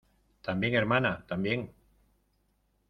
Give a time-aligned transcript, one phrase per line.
[0.41, 1.71] también, hermana, también.